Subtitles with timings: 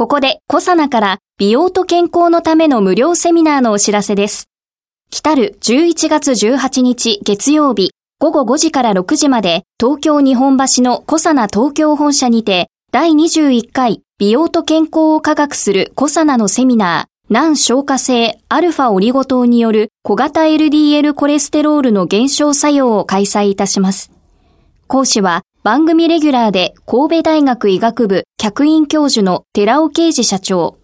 [0.00, 4.48] ここでコサナから美容と健康のための無料セミナーのお知らせです
[5.10, 24.10] 来たる11月18日月曜日午後5時から6時まで東京日本橋のコサナ東京本社にて第21回美容と健康を科学するコサナのセミナー難消化性アルファオリゴ糖による小型 LDL コレステロールの減少作用を開催いたします。
[24.86, 30.78] 講師は番組レギュラーで神戸大学医学部客員教授の寺尾啓治社長。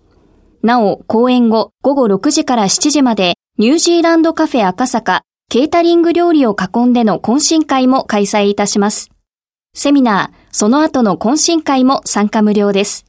[0.63, 9.09] なお、講演後午後6時から7時までニュージーランドカフェ赤坂ケータリング料理を囲んでの懇親会も開催いたします。
[9.75, 13.07] セミナー、その後の懇親会も参加無料です。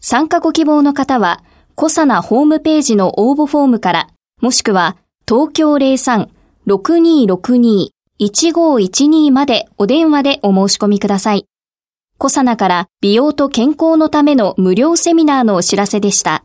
[0.00, 4.08] 参加ご希望の方は、コサナホームページの応募フォームから、
[4.40, 4.96] もしくは
[5.28, 11.46] 東京03-6262 1512までお電話でお申し込みください。
[12.16, 16.42] コサナから美容と健康のための無料セミナーのお知らせでした。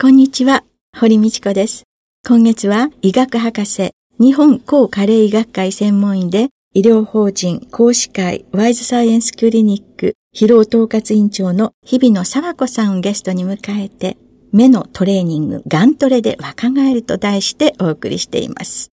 [0.00, 0.64] こんにちは、
[0.96, 1.84] 堀道子です。
[2.26, 14.16] 今月は医学博士、日本高加齢医学会専門医で医療法人講師会ワイズサイエンスクリニック疲労統括委員長の日比野沢子さんをゲストに迎えて、
[14.50, 18.90] 目のトレーニング、ガントレで若返ると題してお送りしています。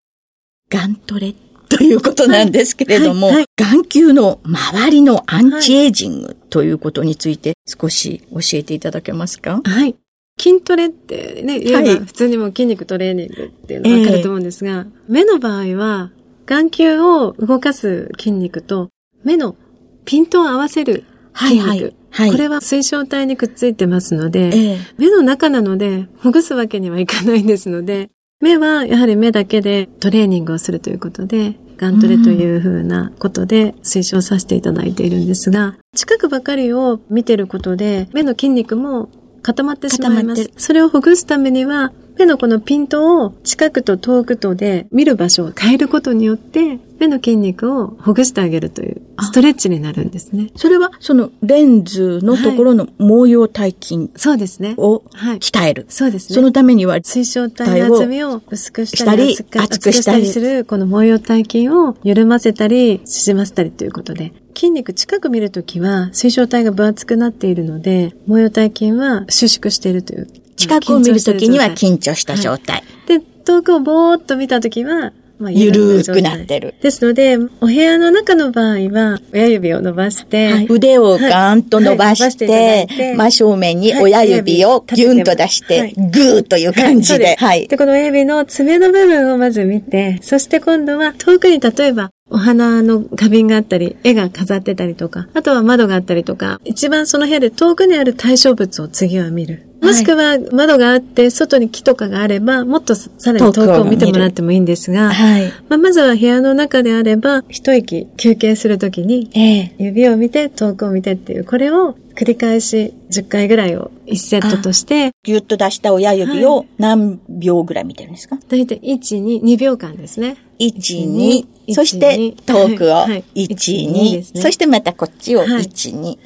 [0.68, 9.60] ガントレってということなんですけれども、はいはい、眼球の周りのアンチエイジングということについて少し教えていただけますか？
[9.64, 9.96] はい。
[10.38, 16.10] 筋トレってね、言えば普通にも筋肉トレーニングっていうのがわかると思うんですが、えー、目の場合は
[16.46, 18.90] 眼球を動かす筋肉と
[19.22, 19.56] 目の
[20.04, 21.04] ピントを合わせる
[21.36, 21.68] 筋肉。
[21.68, 24.78] はいはいはい、これは水晶体にくっついてますので、え。
[24.98, 28.10] 目の中なので、ほぐすわけにはいかないですので、
[28.44, 39.08] 目はやはり目だけでトレーニングをするということで、ガントレというふうなことで推奨させていただいているんですが、近くばかりを見てることで、目の筋肉も
[39.40, 40.50] 固まってしまいます。
[40.58, 50.50] それをほぐすためには、目のこのピントを近くと遠くとで見る場所を変えることによって、目の筋肉をほぐしてあげるというストレッチになるんですね。
[50.56, 54.74] それはそのレンズのところの毛様体筋そうですね。
[54.76, 55.02] を
[55.40, 55.86] 鍛える。
[55.88, 56.34] そうですね。
[56.36, 72.76] そのためには水晶体の厚みを薄くしたり、厚くしたりするこの毛様体筋を緩ませたり、縮ませたりということで、筋肉近く見るときは水晶体が分厚くなっているので、毛様体筋は収縮しているという近くを見るときには緊張した状態。
[72.76, 72.82] は
[73.16, 76.74] い、で、遠くをぼーっと見たときは、まあ、ゆるーくなってる。
[76.80, 87.36] ですので、お部屋の中の場合は、親指を伸ばして、はい、腕をガーンと伸ばして、はい真正面に親指をギュンと出して、グーという感じで。
[87.36, 87.66] はい。
[87.66, 99.73] で、この親指の爪の部分をまず見て、そして今度は遠くに例えば、お花の花瓶があったり、絵が飾ってたりとか、あとは窓があったりとか、一番その部屋で遠くにある対象物を次は見る。
[99.84, 109.30] もしくは窓があって外に木とかがあれば、もっとさらに遠くを見てもらってもいいんですが、はい、まあ、まずは部屋の中であれば、一息休憩するときに、
[109.78, 115.12] 指を見て遠くを見てっていう、これを繰り返し10回ぐらいを1セットとして。
[115.24, 120.36] ぎゅっと出した親指を何秒ぐらい見てるんですか、だいたい1、2、2秒間ですね。
[120.58, 126.18] 1、2、そして遠くを1、2、そしてまたこっちを1、2。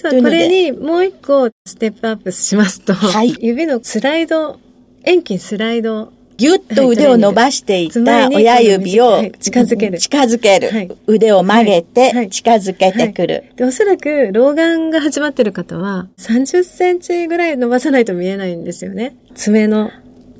[0.00, 4.58] そう、これにもう一個ステップアップしますと、はい、指のスライド、
[5.04, 9.98] 遠近スライドぎゅっと腕を伸ばしていった親指を近づける。
[9.98, 10.70] 近づける。
[10.70, 13.64] はい、腕を曲げて近づけてくる、はいで。
[13.64, 19.16] おそらく老眼が始まってる方は30センチぐらい伸ばさないと見えないんですよね。
[19.34, 19.90] 爪の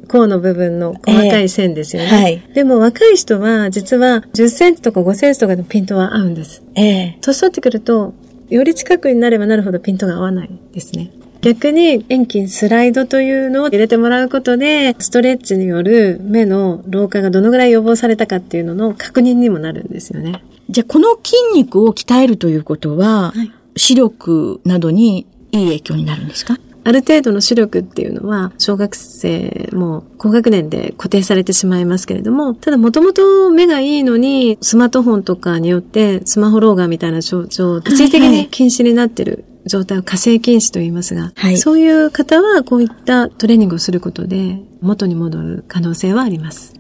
[0.09, 2.09] 甲の部分の細かい線ですよね。
[2.09, 2.43] えー、はい。
[2.55, 6.63] でも若い人は実は10センチとか5センチとかのピントは合うんです。
[6.77, 7.23] ええー。
[7.23, 8.15] 年取ってくると
[8.51, 11.11] より近くになればなるほどピントが合わないですね。
[11.41, 20.43] 逆に遠近スライドというのを入れてもらうことで、ストレッチによる目の老化がどのぐらい予防されたかっていうのの確認にもなるんですよね。
[20.69, 26.59] じゃあこの筋肉を鍛えるということは、はい、視力などにいい影響になるんですか？
[26.85, 46.80] ある程度の視力っていうのは、小学生も高学年で固定されてしまいますけれども、ただもともと目がいいのに、スマートフォンとかによってスマホ老眼みたいな症状、一時的に禁止になってる状態を火星禁止と言いますが、はいそういう方はこういったトレーニングをすることで元に戻る可能性はあります。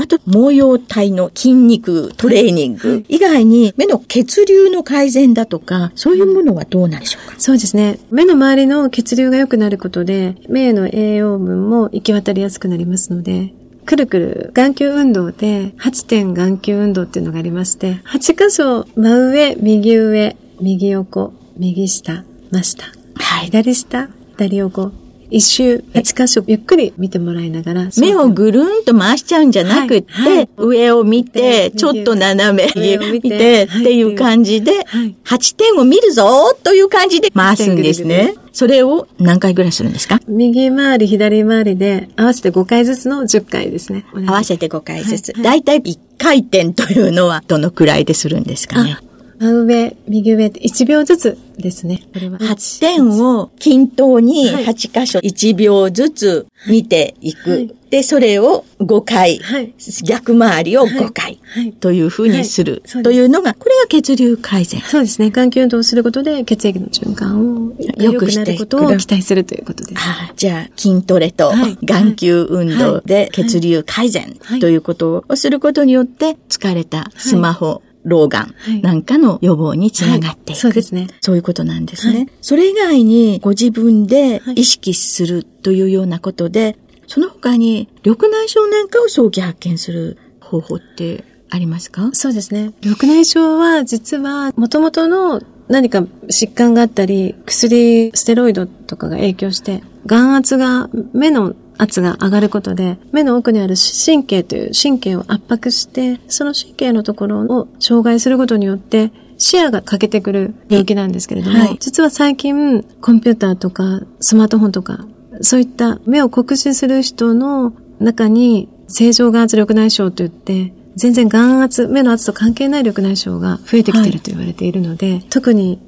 [0.00, 3.04] あと、毛様体の筋肉トレーニング。
[3.08, 7.34] 以外に目の血流の改善だとか、そういうものはどうなんでしょうか？
[7.38, 7.98] そうですね。
[8.10, 13.52] 目の周りの血流が良くなることで、目への栄養分も行き渡りやすくなりますので、
[13.86, 22.84] くるくる眼球運動で8点眼球運動っていうのがありまして、8箇所真上、右上、右横、右下、真下、
[23.16, 23.46] はい。
[23.46, 24.92] 左下、左横、
[25.30, 38.34] 一周8箇所ゆっくり見てもらいながら、目をぐるんと回しちゃうんじゃなくって、はいはい上を見て、でちょっと斜め上を見見てっていう感じで、はい8点を見るぞという感じで回すんですね。
[38.52, 40.20] それを何回ぐらいするんですか？
[40.26, 44.04] 右回り、左回りで合わせて5回ずつの10回ですね。
[44.26, 45.32] 合わせて5回ずつ。
[45.32, 48.98] はいだいたい1回転というのはどのくらいでするんですかね？
[49.00, 49.07] あ。
[49.38, 52.02] 真上、右上って1秒ずつですね。
[52.12, 52.38] これは。
[52.38, 54.64] 8点を均等にはい。
[54.66, 57.50] 8箇所1秒ずつ見ていく。
[57.50, 57.74] はい。
[57.90, 59.72] で、それを5回、はい。
[60.04, 61.72] 逆回りを5回はい。
[61.72, 62.82] というふうにする。
[63.02, 64.80] というのが、これが血流改善。
[64.82, 65.30] そうですね。
[65.30, 70.02] 眼球運動をすることで血液の循環を良くして良くなることを期待するということです。
[70.02, 71.78] ああじゃあ、筋トレとはい。
[71.82, 74.60] 眼球運動で血流改善はい。
[74.60, 80.58] ということをすることによって、疲れたスマホ、老眼はいなんかの予防につながっていく。
[80.58, 81.08] そうですね。
[81.20, 82.18] そういうことなんですね。
[82.18, 86.76] はいそれ以外にご自分で意識するというようなことで、
[87.06, 92.10] その他に緑内障なんかを早期発見する方法ってありますか？
[92.12, 92.72] そうですね。
[92.82, 111.76] 緑内障は実は元々の何か疾患があったり、薬、ステロイドとかが影響して、眼圧が、目の圧が上がることで、目の奥にある神経という神経を圧迫して、その神経のところを障害することによって、視野が欠けてくる病気なんですけれども、はい。
[111.78, 115.06] 実は最近、コンピューターとかスマートフォンとか、
[115.40, 125.78] そういった目を酷使する人の中に、正常眼圧緑内障といって、全然眼圧、目の圧と関係ない緑内障が増えてきていると言われているので、特に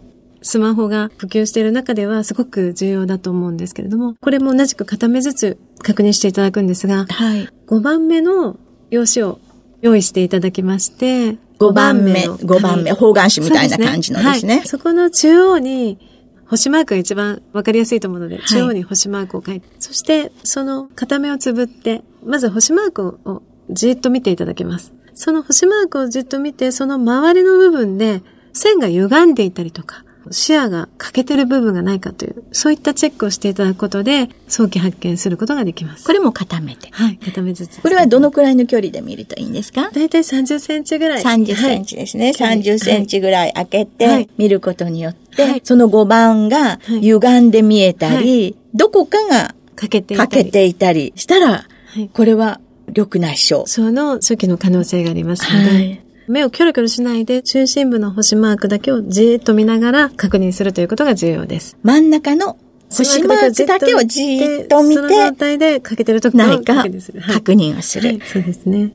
[0.43, 7.49] スマホが普及している中ではすごく重要だと思うんですけれども、これも同じく片目ずつ確認していただくんですが、はい。
[7.67, 8.59] 5番目の
[8.91, 9.39] 用紙を
[9.83, 14.57] 用意していただきまして、5番目、の5番目、方眼紙みたいな感じのですね。
[14.59, 15.99] はいそこの中央に、
[16.47, 24.93] 星マークが一番わかりやすいと思うので、い中央に星マークを書いて、そして、その片目をつぶって、まず星マークをじっと見ていただきます。
[25.15, 28.23] その星マークをじっと見て、その周りの部分で
[28.53, 36.05] 線が歪んでいたりとか、視野が欠けてる部分がないかという、そういったチェックをしていただくことで、早期発見することができます。
[36.05, 36.89] これも固めて。
[36.93, 37.81] はい、片目ずつ。
[37.81, 39.91] これはどのくらいの距離で見るといいんですか？
[39.91, 41.23] だいたい30センチぐらい。
[41.23, 42.33] 30センチですね。
[42.39, 50.29] はい30センチぐらい開けはてい見ることによって、はいその5番がはい歪んで見えたり、どこかがかけていたり。
[50.31, 51.51] 欠けていたりしたら、
[51.87, 53.67] はいこれは緑内障。
[53.69, 61.77] その初期の可能性がありますので、はい目をキョロキョロしないで中心部の星マークだけをじーっと見ながら確認するということが重要です。
[61.83, 62.57] 真ん中の
[62.89, 67.21] 星マークだけをじーっと見その状て、態でかけてるときないか確認する。
[67.21, 68.21] はい確認をするはい。
[68.25, 68.93] そうですね。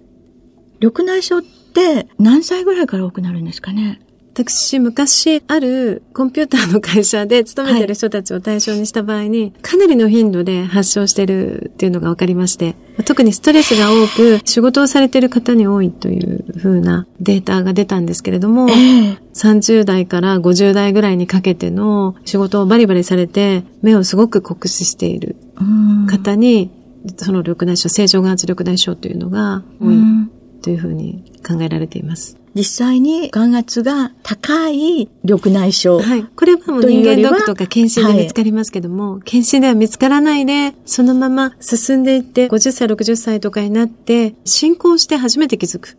[0.82, 4.02] 緑内障って何歳ぐらいから多くなるんですかね？
[4.36, 12.76] 私、昔、あるコンピューターの会社で勤めてる人たちを対象にした場合に、かなりの頻度で発症してるっていうのが分かりまして、
[13.06, 18.68] 特にストレスが多く、仕事をされてる方に多いという風なデータが出たんですけれども、
[19.34, 26.08] 30代から50代ぐらいにかけての仕事をバリバリされて、目をすごく酷使しているうん。
[26.08, 26.72] 方に、
[27.16, 29.96] その緑内障、正常眼圧緑内障というのが多い
[30.62, 32.38] というふうに考えられています。
[32.56, 36.02] 実際に眼圧が高い緑内障。
[36.02, 36.24] はい。
[36.24, 45.98] これはもう人間ドックとか検診で見つかりますけども、検診では見つからないで、そのまま進んでいって、50歳、60歳とかになって、進行して初めて気づく。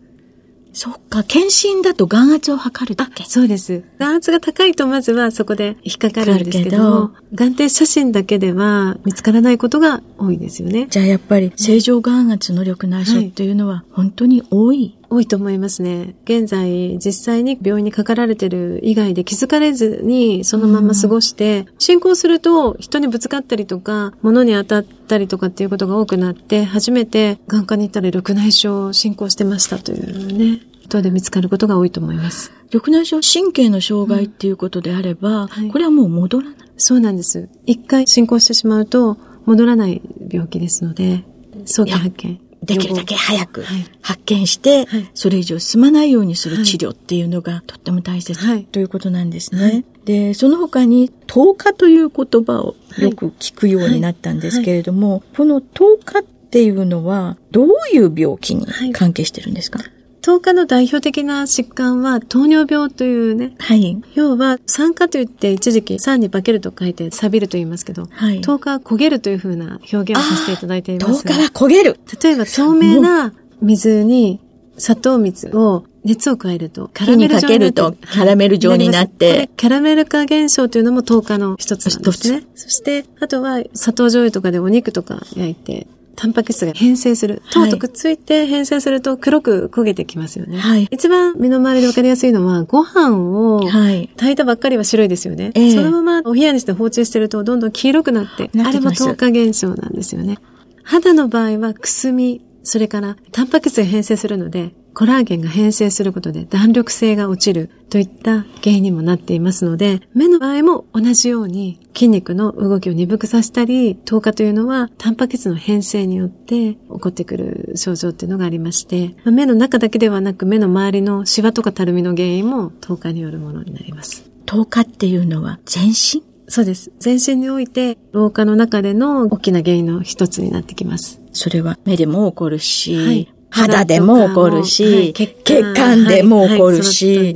[0.77, 3.25] そっか、検診だと眼圧を測るだけ。
[3.25, 3.83] そうです。
[3.99, 10.87] 眼圧が高いとまずはそこで引っかかるんですけど眼底写真だけでは見つからないことが多いですよね。
[10.91, 14.96] じゃあやっぱり正常眼圧の緑内障っていうのは本当に多い。
[15.09, 16.15] 多いと思いますね。
[16.25, 32.53] 現在、実際に病院にかかられてる以外で気づかれずにそのまま過ごして、進行すると人にぶつかったりとか、物に当たったりとかっていうことが多くなって、初めて眼科に行ったら緑内障進行してましたというね、ことで見つかることが多いと思います。
[32.73, 36.57] 緑内障神経の障害っていうことであれば、はいこれはもう戻らない。
[36.77, 37.49] そうなんです。
[37.65, 41.25] 一回進行してしまうと戻らない病気ですので、
[41.65, 42.46] 早期発見。
[42.67, 43.65] できるだけ早く
[44.03, 49.63] 発見して、はい、それ以上進まないようにする治療っていうのがとっても大切、はい、ということなんですね。
[49.63, 59.81] はい、で、その他に10日という言葉をよく聞くようになったんですけれども、この10日っていうのはどういう病気に関係してるんですか、
[60.27, 63.55] 10日の代表的な疾患は糖尿病というね。
[63.61, 64.03] はい。
[64.15, 68.41] 要は酸化といって一時期酸に化けると書いて錆びると言いますけど、はい。
[68.41, 71.25] 10日は焦げるというふうな表現をさせていただいています。
[71.25, 74.41] 10日は焦げる例えば透明な水に
[74.79, 79.49] 砂糖水を熱を加えると、カラメル状にかけるとカラメル状になって。
[79.57, 82.43] キャラメル化現象というのも10日の一つなんですね。
[82.57, 85.87] そして、あとは砂糖醤油とかでお肉とか焼いて、
[86.17, 87.43] タンパク質が変性する。
[87.53, 90.59] 糖とくっついて変性すると黒く焦げてきますよね。
[90.59, 90.89] はい。
[90.91, 95.53] 一番身の回りでわかりやすいのは、ご飯を炊いたばっかりは白いですよね。
[95.55, 100.39] はい、そのままお冷やにして放置してるとどんどん黄色くなって、あれも糖化現象なんですよね。
[100.83, 124.31] 肌の場合はくすみ、それからタンパク質が変性するので、コラーゲンが変性することで弾力性が落ちるといった原因にもなっていますので、目の場合も同じように筋肉の動きを鈍くさせたり、糖化というのはタンパク質の変性によって起こってくる症状っていうのがありまして、目の中だけではなく目の周りのシワとかたるみの原因も糖化によるものになります。
[124.47, 126.25] 糖化っていうのは全身？
[126.49, 126.91] そうです。
[127.01, 131.21] 全身において、老化の中での大きな原因の一つになってきます。
[131.33, 137.35] それは目でも起こるし、はい、肌でも起こるし、はい、血管でも起こるし、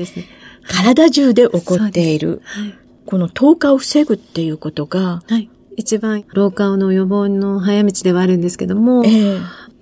[0.68, 2.42] 体中で起こっている。
[3.06, 5.22] この糖化を防ぐっていうことが、
[5.76, 9.40] 一番老化の予防の早道ではあるんですけども、えー、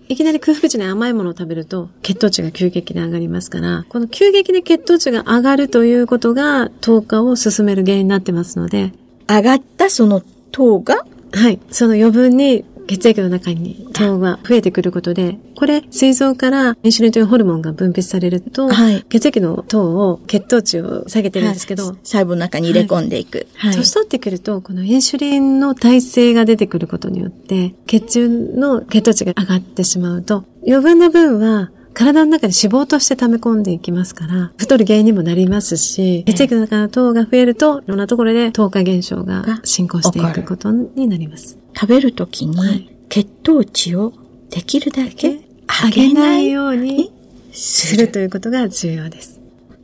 [0.08, 8.92] いきなり空腹時に甘いものを食べると血糖値が急激に上がりますから、この急激に血糖値が上がるということが糖化を進める原因になってますので、
[9.28, 11.60] 上がったその糖がはい。
[11.70, 23.46] その余分に血液の中に糖が増えてくることで、これ、膵臓からインシュリンというホルモンが分泌されると、はい、血液の糖を、血糖値を下げてるんですけど、はい、細胞の中に入れ込んでいく。
[23.54, 23.74] はい。
[23.74, 41.58] 年取ってくると、このインシュリンの耐性が出てくることによって、血中の血糖値が上がってしまうと、余分な分は体の中に脂肪として溜め込んでいきますから、太る原因にもなりますし、血液の中の糖が増えると、いろんなところで糖化現象が進行していくことになります。
[41.74, 44.12] 食べるときに、血糖値を
[44.50, 45.40] できるだけ
[45.84, 47.12] 上げないように
[47.52, 49.37] するということが重要です。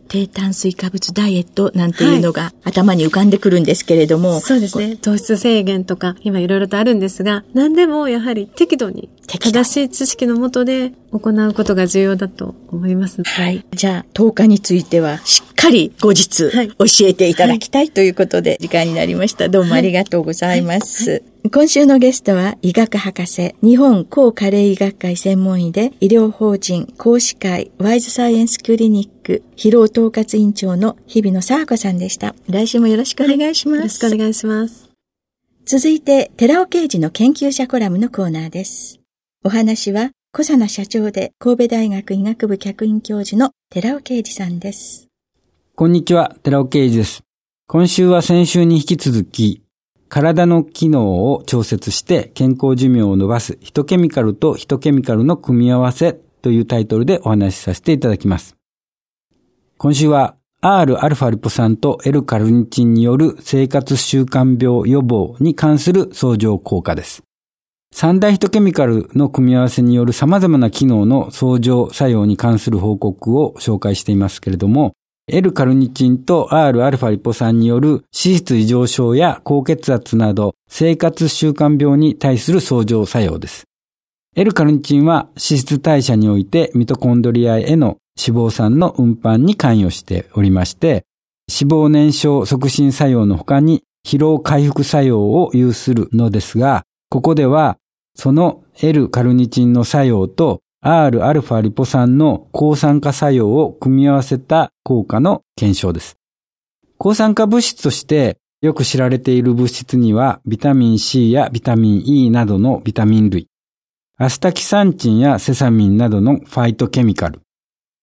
[0.09, 4.41] 低炭水化物ダイエットなんていうのが頭に浮かんでくるんですけれども。
[4.41, 4.97] そうですね。
[4.97, 13.23] 糖質制限とか今いろいろとあるんですが、何でもやはり適度に正しい知識のもとで行うことが重要だと思います。
[13.23, 13.65] はい。
[13.73, 19.49] じゃあ、10日についてはしっかり後日教えていただきたいということで時間になりました。
[19.49, 21.23] どうもありがとうございます。
[21.53, 32.35] 今週のゲストは医学博士、日本高加齢医学会専門医で医療法人講師会ワイズサイエンスクリニック疲労統括委員長の日比野沢子さんでした。
[32.49, 33.77] 来週もよろしくお願いします。
[33.77, 34.91] よろしくお願いします。
[35.67, 39.01] 続いて、寺尾刑事の研究者コラムのコーナーです。
[39.45, 45.09] お話は、小佐奈社長で神戸大学医学部客員教授の寺尾啓二さんです。
[45.77, 47.25] こんにちは、寺尾啓二です。
[47.67, 49.65] 今週は先週に引き続き、
[50.09, 56.13] 体の機能を調節して健康寿命を伸ばすヒトケミカルとヒトケミカルの組み合わせ
[56.43, 58.57] というタイトルでお話しさせていただきます。
[59.77, 67.25] 今週は Rα リポ酸と L カルニチンによる生活習慣病予防に関する相乗効果です。
[67.93, 74.93] 三大ヒトケミカルの組み合わせによる様々な機能の相乗作用に関する報告を紹介していますけれども、
[75.27, 83.65] L カルニチンと Rα リポ酸による脂質異常症や高血圧など生活習慣病に対する相乗作用です。
[84.37, 91.07] L カルニチンは脂質代謝においてミトコンドリアへの脂肪酸の運搬に関与しておりまして、
[91.51, 97.79] 脂肪燃焼促進作用の他に疲労回復作用を有するのですが、ここでは
[98.15, 106.16] その L カルニチンの作用と Rα リポ酸の抗酸化作用を組み合わせた効果の検証です。
[106.98, 113.48] 抗酸化物質としてよく知られている物質にはビタミン C やビタミン E などのビタミン類、
[114.18, 117.42] アスタキサンチンやセサミンなどのファイトケミカル、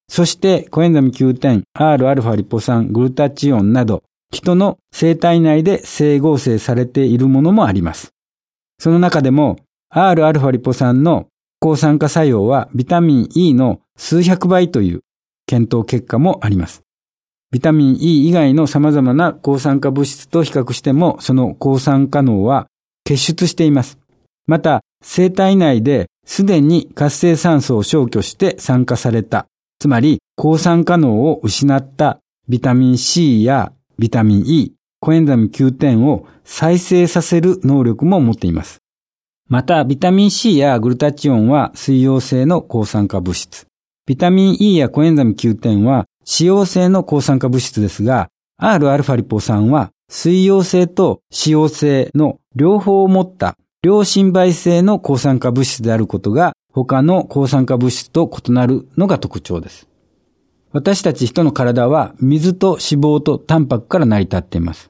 [0.09, 8.13] そしてコエンザミ Q10、Rα リポ酸、グルタチオンなど人の生体内で整合成されているものもあります。
[8.79, 9.59] その中でも
[9.93, 11.27] Rα リポ酸の
[11.64, 15.02] 抗酸化作用はビタミン E の数百倍という
[15.46, 16.82] 検討結果もあります。
[17.52, 22.66] ビタミン E 以外の様々な抗酸化物質と比較しても、その抗酸化能は
[23.04, 24.00] 結出しています。
[24.48, 29.46] また、生体内ですでに活性酸素を消去して酸化された、
[29.78, 38.82] つまり抗酸化能を失ったビタミン C やビタミン E、コエンザミ Q10 を再生させる能力も持っています。
[39.52, 43.68] また、ビタミン C やグルタチオンは水溶性の抗酸化物質。
[44.06, 48.30] ビタミン E やコエンザミ Q10 は脂溶性の抗酸化物質ですが、
[48.62, 59.90] Rα リポ酸は水溶性と脂溶性の両方を持った両心媒性の抗酸化物質であることが他の抗酸化物質と異なるのが特徴です。
[60.72, 64.90] 私たち人の体は水と脂肪とタンパクから成り立っています。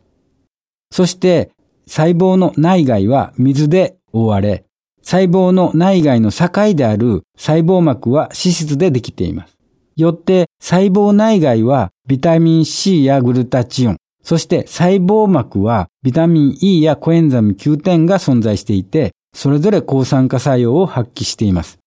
[0.92, 1.50] そして
[1.88, 4.66] 細胞の内外は水で覆われ、
[5.02, 9.58] 細胞の内外の境である細胞膜は脂質でできています。
[9.96, 21.80] よって細胞内外はビタミン C やグルタチオン、そして細胞膜はビタミン E やコエンザム Q10 が存在していて、それぞれ抗酸化作用を発揮しています。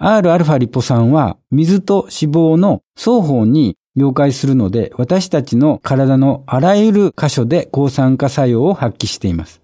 [0.00, 9.59] Rα リポ酸は水と脂肪の双方に了解するので、私たちの体のあらゆる箇所で抗酸化作用を発揮しています。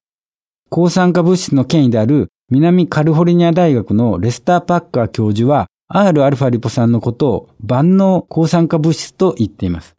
[0.68, 9.96] 抗酸化物質の権威である南カリフォルニア大学のレスター・パッカー教授は Rα リポ酸のことを万能抗酸化物質と言っています。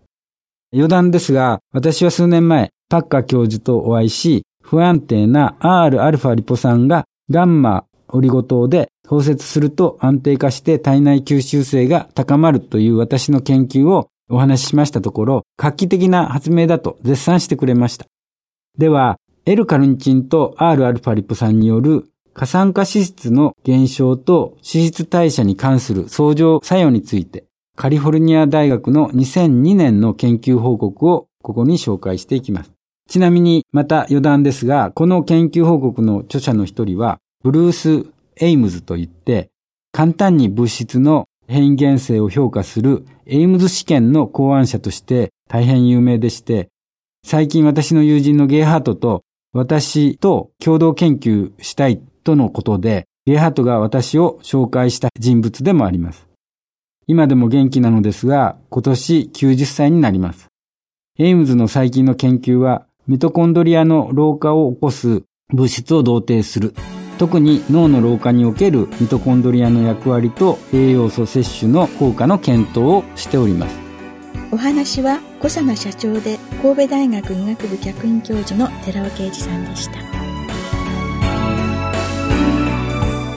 [0.73, 18.05] 余談ですが、私は数年前、パッカー教授とお会いし、不安定な Rα リポ酸がガンマオリゴ糖で包摂すると安定化して体内吸収性が高まるという私の研究をお話ししましたところ、画期的な発明だと絶賛してくれました。
[18.77, 19.17] では、
[19.47, 27.45] L カルニチンと Rα リポ酸による過酸化脂質の減少と脂質代謝に関する相乗作用について、
[27.77, 32.73] カリフォルニア大学の2002年の研究報告をここに紹介していきます。
[33.07, 39.49] ちなみに、また余談ですが、この研究報告の著者の一人は、ブルース・エイムズといって、
[39.93, 46.67] 簡単に物質の変異原性を評価するエイムズ試験の考案者として大変有名でして、
[47.25, 49.23] 最近私の友人のゲイハートと
[49.57, 56.27] 私と共同研究したいとのことで、ゲハートが私を紹介した人物でもあります。
[57.07, 60.45] 今でも元気なのですが、今年90歳になります。
[61.17, 66.75] エイムズの最近の研究は、ミトコンドリアの老化を起こす物質を同定する。
[67.17, 73.75] 特に脳の老化におけるミトコンドリアの役割と栄養素摂取の効果の検討をしております。
[74.51, 79.99] お話は小佐奈社長で神戸大学医学部客員教授の寺尾啓二さんでした。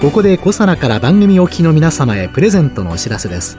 [0.00, 3.58] ここで小佐奈から番組お聞きの皆様へプレゼントのお知らせです。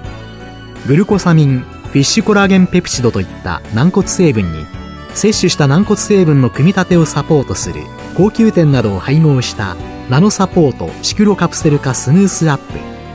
[0.88, 4.66] グルコサミンフィッシュコラーゲンペプチドといった軟骨成分に
[5.14, 7.82] 摂取した軟骨成分の組み立てをサポートする
[8.18, 9.76] 高級店などを配合した
[10.10, 12.64] ナノサポートシクロカプセル化スムースアップ。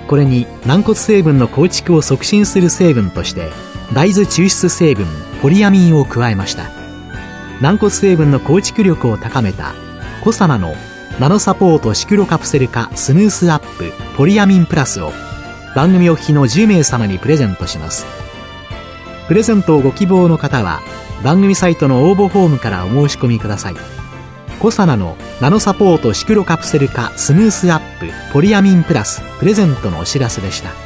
[0.07, 3.51] これに軟骨成分の構築を促進する成分として
[3.92, 5.07] 大豆抽出成分
[5.42, 6.70] ポリアミンを加えました。
[7.61, 9.75] 軟骨成分の構築力を高めた
[10.22, 10.75] コサナの
[11.18, 15.12] ナノサポートシクロカプセル化スムースアップポリアミンプラスを
[15.75, 18.07] 番組お聞きの10名様にプレゼントします。
[19.29, 20.81] プレゼントをご希望の方は
[21.25, 23.77] 番組サイトの応募フォームからお申し込みください。
[24.59, 30.86] コサナのナノサポートシクロカプセル化スムースアップポリアミンプラスプレゼントのお知らせでした。